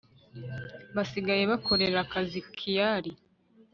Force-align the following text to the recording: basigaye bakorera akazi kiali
basigaye 0.95 1.43
bakorera 1.51 1.97
akazi 2.05 2.39
kiali 2.57 3.11